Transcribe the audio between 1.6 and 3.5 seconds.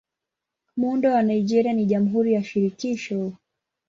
ni Jamhuri ya Shirikisho.